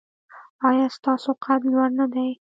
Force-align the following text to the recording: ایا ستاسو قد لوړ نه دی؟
ایا 0.67 0.85
ستاسو 0.97 1.29
قد 1.43 1.61
لوړ 1.71 1.89
نه 1.99 2.05
دی؟ 2.13 2.29